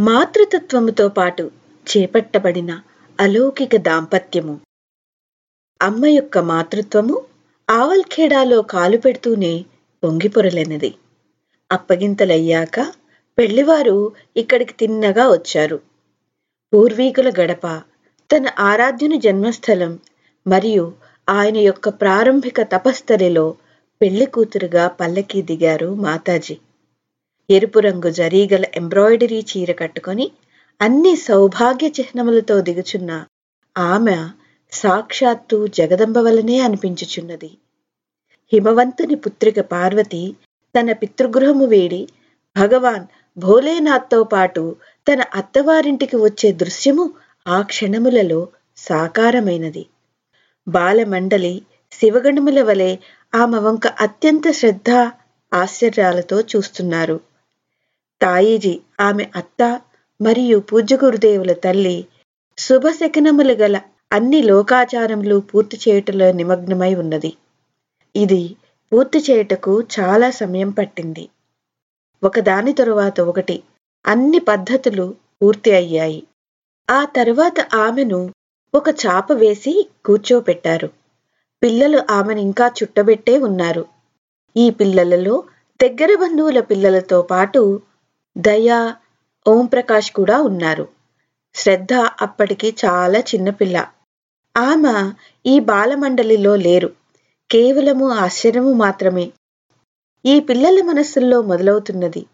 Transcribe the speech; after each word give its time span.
మాతృతత్వముతో 0.00 1.08
పాటు 1.08 1.50
చేపట్టబడిన 1.86 2.80
అలౌకిక 3.20 3.76
దాంపత్యము. 3.76 4.60
అమ్మ 5.82 6.06
యొక్క 6.06 6.38
మాతృత్వము 6.38 7.22
ఆవల్ఖేడాలో 7.70 8.62
కాలు 8.62 8.96
పెడుతూనే 8.96 9.64
పొంగిపొరలేనిది. 10.04 10.94
అప్పగింతలయ్యాక 11.72 12.80
పెళ్ళివారు 13.38 14.12
ఇక్కడికి 14.36 14.72
తిన్నగా 14.72 15.28
వచ్చారు. 15.28 15.80
పూర్వీకుల 16.74 17.32
గడప 17.40 17.66
తన 18.30 18.46
ఆరాధ్యుని 18.58 19.18
జన్మస్థలం 19.18 19.98
మరియు 20.46 20.92
ఆయన 21.28 21.56
యొక్క 21.56 21.88
ప్రారంభిక 21.88 22.62
తపస్థలిలో 22.62 23.54
పెళ్ళి 24.02 24.26
కూతురుగా 24.26 24.88
పల్లకి 24.88 25.42
దిగారు 25.42 25.94
మాతాజీ. 25.94 26.56
ఎరుపు 27.50 27.78
రంగు 27.80 28.10
జరీగల 28.10 28.64
ఎంబ్రాయిడరీ 28.76 29.40
చీర 29.40 29.72
కట్టుకొని 29.72 30.30
అన్ని 30.80 31.16
సౌభాగ్య 31.16 31.88
చిహ్నములతో 31.88 32.60
దిగుచున్న 32.60 33.24
ఆమె 33.76 34.16
సాక్షాత్తు 34.72 35.66
జగదంబ 35.66 36.18
వలనే 36.18 36.58
అనిపించుచున్నది. 36.60 37.50
హిమవంతుని 38.52 39.14
పుత్రిక 39.14 39.60
పార్వతి 39.60 40.36
తన 40.74 40.92
పితృగృహము 40.92 41.64
వేడి 41.64 42.08
భగవాన్ 42.56 43.04
భోలేనాథ్తో 43.36 44.24
పాటు 44.24 44.76
తన 45.06 45.20
అత్తవారింటికి 45.34 46.16
వచ్చే 46.16 46.52
దృశ్యము 46.52 47.04
ఆ 47.46 47.62
క్షణములలో 47.62 48.48
సాకారమైనది. 48.76 49.84
బాలమండలి 50.66 51.54
శివగణముల 51.92 52.62
వలె 52.62 52.90
ఆమె 53.34 53.58
వంక 53.58 53.86
అత్యంత 53.86 54.50
శ్రద్ధ 54.50 54.90
ఆశ్చర్యాలతో 55.52 56.40
చూస్తున్నారు. 56.40 57.16
తాయిజీ 58.22 58.80
ఆమె 59.00 59.30
అత్త 59.36 59.80
మరియు 60.20 60.60
పూజ్య 60.60 60.96
గురుదేవుల 60.96 61.52
తల్లి 61.52 62.06
శుభశకనములు 62.58 63.52
గల 63.52 63.80
అన్ని 64.12 64.42
లోకాచారములు 64.42 65.40
పూర్తి 65.40 65.76
చేయుటలో 65.76 66.32
నిమగ్నమై 66.32 66.94
ఉన్నది. 66.94 67.36
ఇది 68.14 68.56
పూర్తి 68.92 69.18
చేయుటకు 69.18 69.82
చాలా 70.00 70.30
సమయం 70.30 70.70
పట్టింది. 70.70 71.28
ఒకదాని 72.22 72.72
తరువాత 72.72 73.20
ఒకటి 73.20 73.62
అన్ని 74.06 74.38
పద్ధతులు 74.38 75.14
పూర్తి 75.42 75.70
అయ్యాయి. 75.72 76.20
ఆ 76.90 77.04
తర్వాత 77.04 77.60
ఆమెను 77.74 78.30
ఒక 78.74 78.88
చాప 78.88 79.32
వేసి 79.32 79.88
కూర్చోపెట్టారు. 80.04 80.88
పిల్లలు 81.62 81.98
ఆమెను 82.10 82.40
ఇంకా 82.40 82.68
చుట్టబెట్టే 82.68 83.38
ఉన్నారు. 83.38 83.84
ఈ 84.56 84.70
పిల్లలలో 84.70 85.44
దగ్గర 85.80 86.16
బంధువుల 86.16 86.60
పిల్లలతో 86.60 87.22
పాటు 87.22 87.60
దయా 88.36 88.96
ఓంప్రకాష్ 89.48 90.12
కూడా 90.12 90.42
ఉన్నారు. 90.42 90.88
శ్రద్ధ 91.54 91.92
అప్పటికి 92.22 92.76
చాలా 92.84 93.18
చిన్నపిల్ల. 93.20 93.86
ఆమె 94.56 95.10
ఈ 95.46 95.60
బాలమండలిలో 95.60 96.56
లేరు. 96.56 96.90
కేవలము 97.50 98.10
ఆశ్చర్యము 98.10 98.72
మాత్రమే. 98.72 99.32
ఈ 100.26 100.40
పిల్లల 100.40 100.82
మనస్సుల్లో 100.82 101.42
మొదలవుతున్నది. 101.42 102.26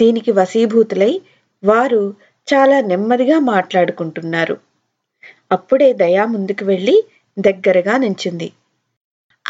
దీనికి 0.00 0.32
వశీభూతులై 0.32 1.20
వారు 1.64 2.14
చాలా 2.48 2.80
నెమ్మదిగా 2.80 3.38
మాట్లాడుకుంటున్నారు. 3.38 4.56
అప్పుడే 5.52 5.92
దయా 5.92 6.26
ముందుకు 6.26 6.64
వెళ్ళి 6.64 7.04
దగ్గరగా 7.38 7.96
నించుంది. 7.96 8.52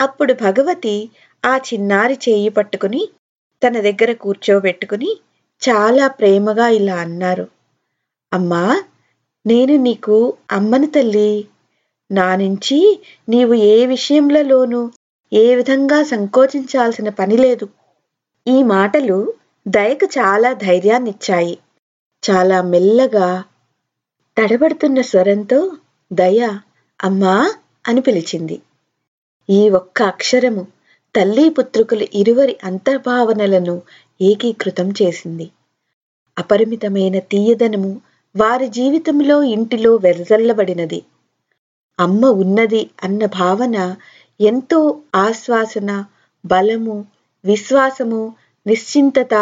అప్పుడు 0.00 0.32
భగవతి 0.32 1.10
ఆ 1.44 1.56
చిన్నారి 1.56 2.18
చేయి 2.28 2.48
పట్టుకుని 2.48 3.08
తన 3.62 3.80
దగ్గర 3.80 4.12
కూర్చోబెట్టుకుని 4.12 5.20
చాలా 5.68 6.08
ప్రేమగా 6.08 6.68
ఇలా 6.68 6.96
అన్నారు. 6.96 7.48
అమ్మా 8.32 8.82
నేను 9.46 9.76
నీకు 9.76 10.34
అమ్మని 10.52 10.86
తల్లి. 10.86 11.48
నా 12.10 12.36
నుంచి 12.36 13.02
నీవు 13.28 13.54
ఏ 13.54 13.86
విషయంలోనూ 13.86 14.90
ఏ 15.32 15.54
విధంగా 15.54 16.02
సంకోచించాల్సిన 16.02 17.08
పని 17.08 17.36
లేదు. 17.36 17.68
ఈ 18.48 18.62
మాటలు 18.62 19.34
దయకు 19.68 20.06
చాలా 20.06 20.52
ధైర్యాన్నిచ్చాయి. 20.52 21.58
చాలా 22.30 22.62
మెల్లగా 22.62 23.44
తడబడుతున్న 24.36 25.00
స్వరంతో 25.00 25.76
దయ 26.12 26.58
అమ్మా 27.04 27.54
అని 27.88 28.00
పిలిచింది. 28.00 28.62
ఈ 29.50 29.68
ఒక్క 29.68 30.02
అక్షరము 30.02 30.66
తల్లి 31.16 31.50
పుత్రుకుల 31.50 32.06
ఇరువరి 32.14 32.56
అంతర్భావనలను 32.64 33.82
ఏకీకృతం 34.20 34.90
చేసింది. 35.02 35.50
అపరిమితమైన 36.40 37.18
తీయదనము 37.32 37.92
వారి 38.34 38.68
జీవితంలో 38.68 39.36
ఇంటిలో 39.54 39.92
వెరజల్లబడినది 39.96 41.00
అమ్మ 41.98 42.26
ఉన్నది 42.42 42.82
అన్న 43.04 43.26
భావన 43.38 43.76
ఎంతో 44.40 44.80
ఆశ్వాసన 45.16 45.90
బలము 46.44 46.96
విశ్వాసము 47.44 48.20
నిశ్చింతత 48.66 49.34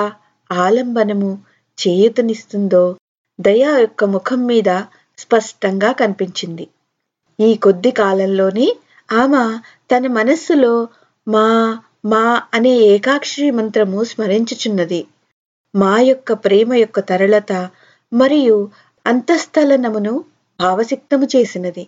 ఆలంబనము 0.51 1.31
చేయుతనిస్తుందో 1.79 2.85
దయా 3.39 3.73
యొక్క 3.79 4.05
ముఖం 4.05 4.41
మీద 4.47 4.71
స్పష్టంగా 5.19 5.91
కనిపించింది. 5.93 6.65
ఈ 7.39 7.55
కొద్ది 7.57 7.91
కాలంలోనే 7.91 8.67
ఆమె 9.09 9.43
తన 9.91 10.07
మనస్సులో 10.13 10.73
మా 11.27 11.45
మా 12.05 12.25
అనే 12.55 12.73
ఏకాక్షరి 12.89 13.51
మంత్రము 13.51 13.99
స్మరించుచున్నది. 14.05 15.01
మా 15.79 15.95
యొక్క 16.01 16.33
ప్రేమ 16.33 16.75
యొక్క 16.75 17.01
తరళత 17.01 17.53
మరియు 18.13 18.57
అంతఃస్థలనమును 19.07 20.25
భావసిక్తము 20.61 21.27
చేసినది. 21.37 21.85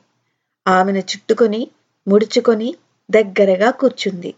ఆమెను 0.69 0.99
చుట్టుకొని 0.99 1.61
ముడుచుకొని 2.07 2.69
దగ్గరగా 3.11 3.71
కూర్చుంది. 3.71 4.35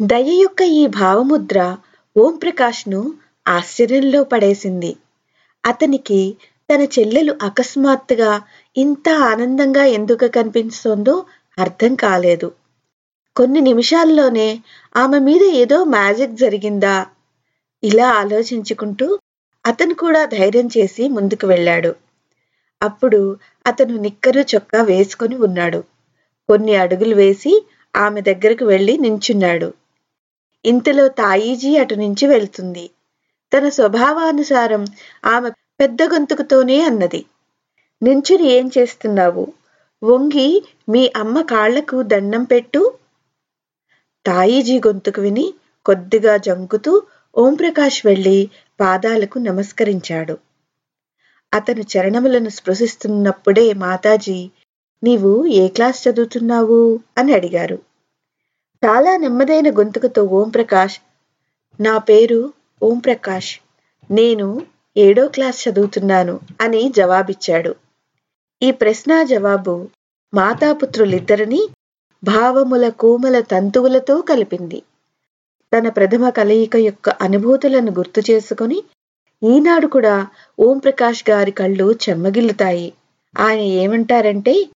దయ 0.00 0.28
యొక్క 0.42 0.62
ఈ 0.62 0.86
భావముద్ర 0.86 1.76
ఓంప్రకాష్ను 2.16 3.00
ఆశ్చర్యంలో 3.46 4.24
పడేసింది. 4.24 4.92
అతనికి 5.64 6.36
తన 6.70 6.82
చెల్లెలు 6.98 7.32
అకస్మాత్తుగా 7.42 8.30
ఇంత 8.76 9.08
ఆనందంగా 9.32 9.84
ఎందుకు 9.84 10.28
కనిపిస్తోందో 10.28 11.14
అర్థం 11.58 11.94
కాలేదు. 11.94 12.48
కొన్ని 13.36 13.60
నిమిషాల్లోనే 13.60 14.48
ఆమె 14.94 15.18
మీద 15.18 15.42
ఏదో 15.62 15.84
మ్యాజిక్ 15.84 16.34
జరిగిందా? 16.34 16.96
ఇలా 17.84 18.08
ఆలోచించుకుంటూ 18.12 19.18
అతను 19.64 19.94
కూడా 19.94 20.24
ధైర్యం 20.24 20.68
చేసి 20.76 21.08
ముందుకు 21.08 21.46
వెళ్ళాడు. 21.46 21.92
అప్పుడు 22.82 23.20
అతను 23.66 23.96
నిక్కరు 23.96 24.40
చొక్కా 24.40 24.82
వేసుకొని 24.82 25.36
ఉన్నాడు. 25.36 25.80
కొన్ని 26.48 26.74
అడుగులు 26.76 27.14
వేసి 27.14 27.52
ఆమె 27.96 28.20
దగ్గరకు 28.20 28.64
వెళ్ళి 28.64 28.98
నించున్నాడు. 28.98 29.68
ఇంతలో 30.64 31.08
తాయిజీ 31.08 31.76
అటు 31.76 31.94
నుంచి 31.94 32.26
వెళ్తుంది. 32.26 32.90
తన 33.52 33.68
స్వభావానుసారం 33.68 34.82
ఆమె 35.24 35.50
పెద్ద 35.80 36.02
గొంతుకుతోనే 36.02 36.80
అన్నది. 36.80 37.24
నించుని 38.02 38.46
ఏం 38.48 38.70
చేస్తున్నావు? 38.78 39.44
వంగి 40.02 40.48
మీ 40.88 41.12
అమ్మ 41.16 41.40
కాళ్ళకు 41.42 42.02
దండం 42.02 42.42
పెట్టు. 42.44 42.82
తాయిజీ 44.26 44.78
గొంతుకు 44.78 45.20
విని 45.20 45.46
కొద్దిగా 45.86 46.36
జంకుతూ 46.36 46.92
ఓంప్రకాష్ 47.38 48.06
వెళ్ళి 48.06 48.50
పాదాలకు 48.80 49.38
నమస్కరించాడు. 49.38 50.38
అతను 51.54 51.80
చరణములను 51.80 52.48
స్పృశిస్తున్నప్పుడే 52.48 53.72
మాతాజీ 53.72 54.50
నీవు 55.04 55.46
ఏ 55.46 55.68
క్లాస్ 55.68 56.08
చదువుతున్నావు? 56.08 57.00
అని 57.18 57.34
అడిగారు. 57.34 57.78
చాలా 58.84 59.16
నెమ్మదైన 59.16 59.70
గొంతుకుతో 59.70 60.24
ఓంప్రకాష్ 60.24 60.98
నా 61.80 61.98
పేరు 61.98 62.52
ఓంప్రకాష్. 62.82 63.58
నేను 64.10 64.66
ఏడో 64.96 65.28
క్లాస్ 65.28 65.68
చదువుతున్నాను 65.68 66.40
అని 66.60 66.92
జవాబిచ్చాడు. 66.96 67.74
ఈ 68.62 68.70
ప్రశ్న 68.70 69.22
జవాబు 69.22 69.88
మాతాపుత్రులిద్దరినీ 70.34 71.68
భావముల 72.24 72.88
కోమల 72.88 73.40
తంతువులతో 73.40 74.20
కలిపింది. 74.20 74.82
తన 75.74 75.88
ప్రథమ 75.88 76.28
కలయిక 76.28 76.76
యొక్క 76.76 77.08
అనుభూతులను 77.08 77.90
గుర్తు 77.90 78.22
చేసుకొని 78.30 78.82
ఈనాడు 79.42 79.86
కూడా 79.86 80.26
ఓంప్రకాష్ 80.60 81.30
గారి 81.30 81.50
కళ్ళు 81.50 81.94
చెమ్మగిల్లుతాయి. 82.04 82.92
ఆయన 83.38 83.58
ఏమంటారంటే 83.58 84.68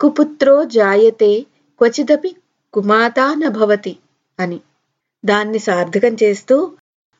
కుపుత్రో 0.00 0.64
జాయతే 0.64 1.46
క్వచిదపి 1.78 2.36
కుమాతా 2.72 3.34
నభవతి 3.34 3.96
అని. 4.40 4.60
దాన్ని 5.24 5.58
సార్థకం 5.58 6.16
చేస్తూ 6.22 6.72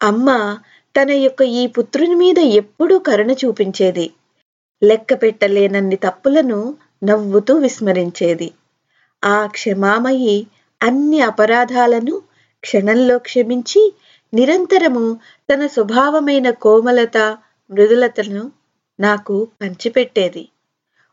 అమ్మ 0.03 0.59
తన 0.95 1.11
యొక్క 1.11 1.43
ఈ 1.43 1.67
పుత్రుని 1.67 2.15
మీద 2.15 2.39
ఎప్పుడూ 2.39 2.99
కరుణ 2.99 3.31
చూపించేది. 3.31 4.11
లెక్క 4.83 5.23
పెట్టలేనన్ని 5.23 5.97
తప్పులను 5.97 6.77
నవ్వుతూ 7.05 7.55
విస్మరించేది. 7.57 8.51
ఆ 9.25 9.47
క్షమామయి 9.47 10.47
అన్ని 10.83 11.21
అపరాధాలను 11.21 12.23
క్షణంలో 12.63 13.19
క్షమించి 13.19 13.83
నిరంతరము 14.35 15.21
తన 15.53 15.67
స్వభావమైన 15.67 16.51
కోమలత 16.51 17.19
మృదులతను 17.71 18.51
నాకు 19.01 19.49
పంచిపెట్టేది. 19.63 20.49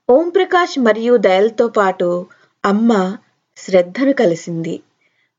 ఓం 0.10 0.30
ప్రకాష్ 0.30 0.80
మరియు 0.80 1.18
దయల్తో 1.18 1.68
పాటు 1.68 2.26
అమ్మ 2.66 3.18
శ్రద్ధను 3.58 4.14
కలిసింది. 4.14 4.76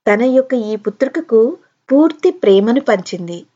తన 0.07 0.23
యొక్క 0.23 0.55
ఈ 0.55 0.77
పుత్రికకు 0.77 1.59
పూర్తి 1.89 2.31
ప్రేమను 2.31 2.81
పంచింది. 2.81 3.47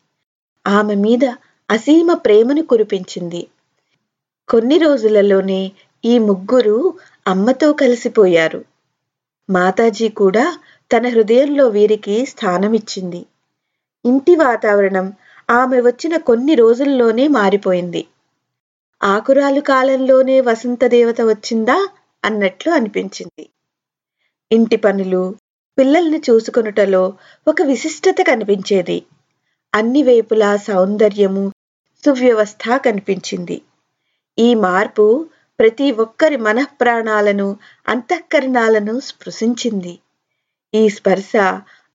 ఆమె 0.67 0.95
మీద 0.95 1.25
అసీమ 1.71 2.13
ప్రేమను 2.13 2.63
కురిపించింది. 2.63 3.47
కొన్ని 4.49 4.79
రోజులలోనే 4.79 5.73
ఈ 6.05 6.19
ముగ్గురు 6.19 6.77
అమ్మతో 7.27 7.73
కలిసిపోయారు. 7.73 8.65
మాతాజీ 9.49 10.09
కూడా 10.09 10.45
తన 10.93 11.09
హృదయంలో 11.09 11.69
వీరికి 11.69 12.27
స్థానమిచ్చింది. 12.27 13.27
ఇంటి 14.05 14.35
వాతావరణం 14.37 15.13
ఆమె 15.51 15.81
వచ్చిన 15.81 16.17
కొన్ని 16.17 16.55
రోజుల్లోనే 16.55 17.29
మారిపోయింది. 17.29 18.07
ఆకురాలు 19.03 19.61
కాలంలోనే 19.61 20.41
వసంత 20.41 20.87
దేవత 20.87 21.21
వచ్చిందా 21.21 21.89
అన్నట్లు 22.25 22.73
అనిపించింది. 22.73 23.51
ఇంటి 24.53 24.77
పనులు 24.77 25.35
పిల్లల్ని 25.79 26.23
చూసుకొనుటలో 26.31 27.13
ఒక 27.49 27.63
విశిష్టత 27.63 28.17
కనిపించేది. 28.21 29.07
అన్ని 29.75 30.03
వైపులా 30.03 30.57
సౌందర్యము 30.57 31.53
సువ్యవస్థ 32.05 32.77
కనిపించింది. 32.77 33.63
ఈ 34.39 34.55
మార్పు 34.55 35.29
ప్రతి 35.59 35.93
ఒక్కరి 35.93 36.37
మనఃప్రాణాలను 36.37 37.57
అంతఃకరణాలను 37.89 39.01
స్పృశించింది. 39.01 39.99
ఈ 40.75 40.89
స్పర్శ 40.89 41.33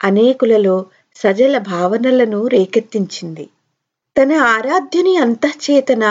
అనేకులలో 0.03 0.85
సజల 1.15 1.57
భావనలను 1.57 2.47
రేకెత్తించింది. 2.47 3.49
తన 4.15 4.33
ఆరాధ్యుని 4.33 5.17
అంతఃచేతన 5.17 6.05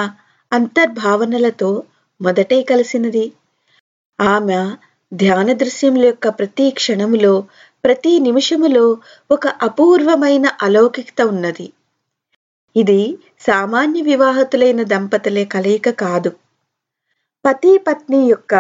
అంతర్భావనలతో 0.53 1.83
మొదటే 2.21 2.63
కలిసినది. 2.63 3.33
ఆమె 4.21 4.59
ధ్యాన 5.13 5.53
దృశ్యముల 5.53 6.05
యొక్క 6.05 6.29
ప్రతి 6.29 6.71
క్షణములో 6.71 7.45
ప్రతి 7.85 8.19
నిమిషములో 8.19 8.99
ఒక 9.31 9.47
అపూర్వమైన 9.47 10.47
అలౌకికత 10.63 11.23
ఉన్నది. 11.23 11.73
ఇది 12.77 13.01
సామాన్య 13.41 14.03
వివాహతులైన 14.03 14.83
దంపతులే 14.83 15.45
కలయిక 15.45 15.91
కాదు. 15.91 16.31
పతి 17.45 17.79
పత్ని 17.79 18.31
యొక్క 18.31 18.55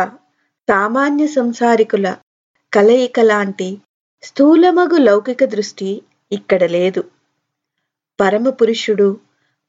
సామాన్య 0.69 1.27
సంసారికుల 1.27 2.17
కలయిక 2.73 3.21
లాంటి 3.21 3.69
స్థూలమగు 4.23 4.99
లౌకిక 4.99 5.45
దృష్టి 5.45 6.03
ఇక్కడ 6.33 6.65
లేదు. 6.65 7.05
పరమ 8.21 8.51
పురుషుడు 8.51 9.21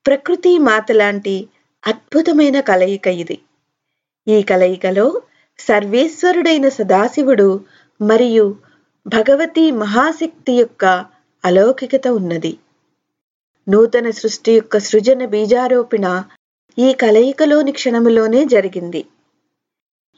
ప్రకృతి 0.07 0.57
మాత 0.57 0.91
లాంటి 0.91 1.47
అద్భుతమైన 1.87 2.59
కలయిక 2.59 3.07
ఇది. 3.07 3.37
ఈ 4.27 4.41
కలయికలో 4.41 5.21
సర్వేశ్వరుడైన 5.59 6.69
సదాశివుడు 6.69 7.65
మరియు 8.01 8.55
భగవతి 9.07 9.71
మహాశక్తి 9.71 10.53
యొక్క 10.53 11.05
అలౌకికత 11.45 12.07
ఉన్నది. 12.07 12.57
నూతన 13.69 14.09
సృష్టి 14.09 14.53
యొక్క 14.53 14.77
సృజన 14.77 15.25
బీజారోపణ 15.25 16.23
ఈ 16.77 16.93
కలయికలోని 16.93 17.71
క్షణములోనే 17.71 18.45
జరిగింది. 18.45 19.05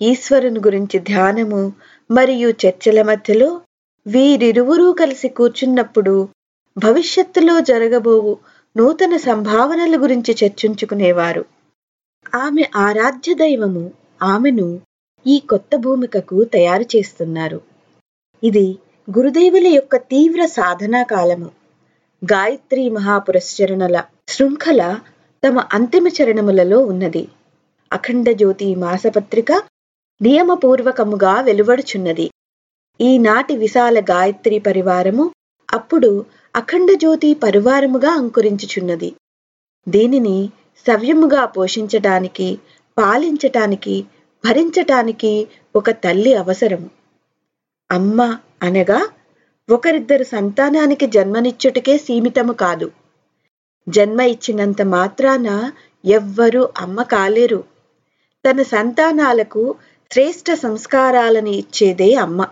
ఈశ్వరుని 0.01 0.59
గురించి 0.59 0.99
ధ్యానము 0.99 1.73
మరియు 2.11 2.49
చర్చల 2.49 3.01
మధ్యలో 3.01 3.61
వీరిరువురూ 4.07 4.93
కలిసి 4.93 5.29
కూర్చున్నప్పుడు 5.29 6.29
భవిష్యత్తులో 6.77 7.59
జరగబోవు 7.59 8.37
నూతన 8.77 9.17
సంభావనల 9.17 10.01
గురించి 10.01 10.37
చర్చించుకునేవారు. 10.43 11.45
ఆమె 12.35 12.63
ఆరాధ్య 12.75 13.33
దైవము 13.33 13.91
ఆమెను 14.23 14.81
ఈ 15.27 15.39
కొత్త 15.39 15.75
భూమికకు 15.75 16.43
తయారు 16.43 16.97
చేస్తున్నారు. 16.97 17.61
ఇది 18.43 18.77
గురుదేవుల 19.17 19.67
యొక్క 19.67 19.95
తీవ్ర 19.95 20.45
సాధనా 20.45 21.03
కాలము. 21.03 21.51
గాయత్రి 22.23 22.89
మహాపురశ్చరణల 22.89 24.03
శృంఖల 24.29 24.99
తమ 25.47 25.59
అంతిమ 25.73 26.07
చరణములలో 26.07 26.79
ఉన్నది. 26.79 27.27
అఖండ 27.93 28.31
జ్యోతి 28.31 28.75
మాసపత్రిక 28.75 29.51
నియమపూర్వకముగా 30.21 31.41
వెలువడుచున్నది. 31.41 32.31
ఈనాటి 33.01 33.57
విశాల 33.57 33.99
గాయత్రి 33.99 34.59
పరివారము 34.59 35.31
అప్పుడు 35.73 36.25
అఖండ 36.55 36.91
జ్యోతి 36.91 37.33
పరివారముగా 37.33 38.09
అంకురించుచున్నది. 38.09 39.15
దీనిని 39.87 40.49
సవ్యముగా 40.87 41.45
పోషించటానికి 41.45 42.59
పాలించటానికి 42.97 44.05
భరించటానికి 44.45 45.47
ఒక 45.75 45.89
తల్లి 45.89 46.35
అవసరము. 46.35 46.89
అమ్మ 47.91 48.37
అనగా 48.63 49.07
ఒకరిద్దరు 49.69 50.23
సంతానానికి 50.23 51.07
జన్మనిచ్చుటకే 51.07 51.97
సీమితము 51.97 52.53
కాదు. 52.53 52.91
జన్మ 53.89 54.21
ఇచ్చినంత 54.21 54.81
మాత్రాన 54.81 55.71
ఎవ్వరూ 56.05 56.69
అమ్మ 56.77 57.01
కాలేరు. 57.03 57.63
తన 58.45 58.61
సంతానాలకు 58.61 59.75
శ్రేష్ఠ 60.11 60.53
సంస్కారాలని 60.53 61.51
ఇచ్చేదే 61.51 62.13
అమ్మ. 62.13 62.47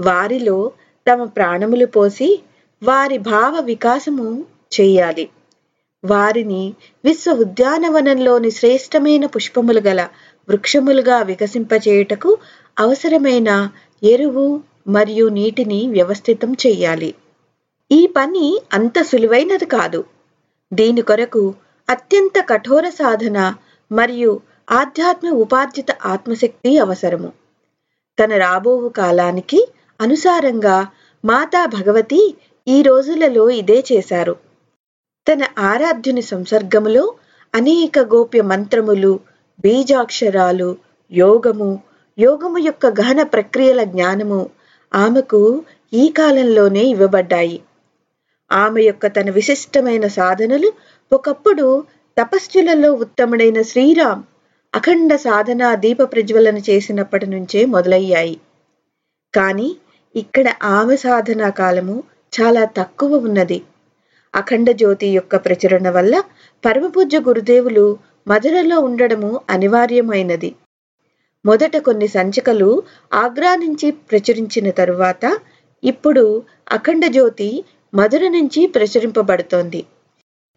వారిలో 0.00 0.72
తమ 1.06 1.24
ప్రాణములు 1.24 1.86
పోసి 1.86 2.42
వారి 2.82 3.18
భావ 3.18 3.60
వికాసము 3.60 4.44
చేయాలి. 4.80 5.28
వారిని 6.04 6.74
విశ్వ 7.04 7.32
ఉద్యానవనంలోని 7.32 8.50
శ్రేష్టమైన 8.50 9.26
పుష్పములు 9.26 9.80
గల 9.80 10.08
వృక్షములుగా 10.48 11.22
వికసింపచేయుటకు 11.22 12.38
అవసరమైన 12.78 13.70
ఎరువు 14.02 14.60
మరియు 14.88 15.28
నీటిని 15.28 15.88
వ్యవస్థితం 15.88 16.52
చేయాలి. 16.52 17.14
ఈ 17.92 18.06
పని 18.06 18.60
అంత 18.72 19.02
సులువైనది 19.02 19.66
కాదు. 19.66 20.04
దీని 20.72 21.02
కొరకు 21.02 21.54
అత్యంత 21.88 22.44
కఠోర 22.48 22.88
సాధన 22.88 23.54
మరియు 23.92 24.40
ఆధ్యాత్మ 24.70 25.28
ఉపార్జిత 25.28 25.86
ఆత్మశక్తి 26.04 26.78
అవసరము. 26.78 27.32
తన 28.18 28.36
రాబోవు 28.36 28.88
కాలానికి 28.88 29.68
అనుసారంగా 30.00 30.76
మాతా 31.24 31.66
భగవతి 31.66 32.20
ఈ 32.66 32.82
రోజులలో 32.82 33.50
ఇదే 33.50 33.84
చేశారు. 33.92 34.34
తన 35.26 35.42
ఆరాధ్యుని 35.58 36.22
సంసర్గములో 36.22 37.04
అనేక 37.54 37.98
గోప్య 37.98 38.42
మంత్రములు 38.42 39.20
బీజాక్షరాలు 39.64 40.76
యోగము 41.12 41.70
యోగము 42.18 42.58
యొక్క 42.58 42.86
గహన 42.86 43.22
ప్రక్రియల 43.22 43.84
జ్ఞానము 43.84 44.50
ఆమెకు 44.92 45.62
ఈ 45.92 46.04
కాలంలోనే 46.08 46.82
ఇవ్వబడ్డాయి. 46.84 47.58
ఆమె 48.52 48.82
యొక్క 48.82 49.06
తన 49.06 49.30
విశిష్టమైన 49.30 50.06
సాధనలు 50.08 50.72
ఒకప్పుడు 51.12 51.66
తపస్సులలో 52.16 52.92
ఉత్తముడైన 52.94 53.62
శ్రీరామ్ 53.62 54.22
అఖండ 54.74 55.16
సాధన 55.16 55.74
దీప 55.74 56.02
ప్రజ్వలన 56.02 56.58
చేసినప్పటి 56.58 57.26
నుంచే 57.26 57.64
మొదలయ్యాయి. 57.64 58.36
కానీ 59.34 59.68
ఇక్కడ 60.14 60.48
ఆమె 60.62 60.96
సాధనా 60.96 61.50
కాలము 61.50 61.96
చాలా 62.32 62.64
తక్కువ 62.64 63.16
ఉన్నది. 63.16 63.62
అఖండ 64.34 64.70
జ్యోతి 64.70 65.08
యొక్క 65.08 65.36
ప్రచురణ 65.36 65.90
వల్ల 65.90 66.14
పరమపూజ్య 66.64 67.18
గురుదేవులు 67.20 67.98
మధురలో 68.28 68.80
ఉండడము 68.80 69.40
అనివార్యమైనది. 69.50 70.54
మొదట 71.44 71.76
కొన్ని 71.76 72.08
సంచికలు 72.08 72.82
ఆగ్రా 73.12 73.54
నుంచి 73.54 73.90
ప్రచురించిన 73.90 74.70
తరువాత 74.70 75.38
ఇప్పుడు 75.82 76.42
అఖండ 76.72 77.06
జ్యోతి 77.06 77.64
మధుర 77.94 78.28
నుంచి 78.28 78.66
ప్రచురింపబడుతోంది. 78.66 79.86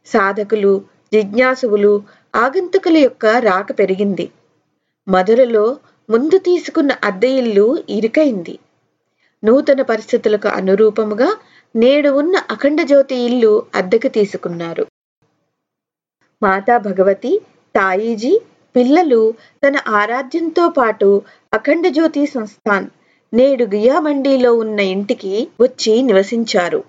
సాధకులు 0.08 0.82
జిజ్ఞాసువులు 1.14 1.94
ఆగంతుకుల 2.36 2.98
యొక్క 2.98 3.26
రాక 3.26 3.80
పెరిగింది. 3.80 4.32
మధురలో 5.08 5.78
ముందు 6.10 6.38
తీసుకున్న 6.38 6.92
అద్దె 7.04 7.28
ఇల్లు 7.28 7.84
ఇరుకైంది. 7.90 8.60
నూతన 9.44 9.82
పరిస్థితులకు 9.82 10.48
అనురూపముగా 10.48 11.30
నేడు 11.76 12.10
ఉన్న 12.12 12.36
అఖండ 12.52 12.80
జ్యోతి 12.82 13.16
ఇల్లు 13.28 13.52
అద్దెకు 13.76 14.08
తీసుకున్నారు. 14.08 14.84
మాతా 16.42 16.78
భగవతి 16.78 17.32
తాయిజీ 17.76 18.34
పిల్లలు 18.76 19.22
తన 19.64 19.76
ఆరాధ్యంతో 20.00 20.70
పాటు 20.70 21.10
అఖండ 21.54 21.88
జ్యోతి 21.88 22.26
సంస్థాన్ 22.26 22.88
నేడు 23.34 23.66
గియామండీలో 23.66 24.54
ఉన్న 24.54 24.80
ఇంటికి 24.94 25.34
వచ్చి 25.60 26.02
నివసించారు. 26.02 26.82